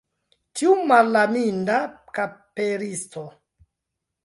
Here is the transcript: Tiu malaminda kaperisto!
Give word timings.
Tiu 0.59 0.71
malaminda 0.91 1.77
kaperisto! 2.19 3.29